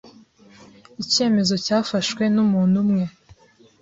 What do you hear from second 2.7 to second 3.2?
umwe